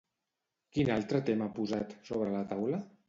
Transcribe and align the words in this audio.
Quin 0.77 0.89
altre 0.95 1.21
tema 1.27 1.49
ha 1.49 1.53
posat 1.59 1.93
sobre 2.11 2.33
la 2.39 2.43
taula? 2.55 2.81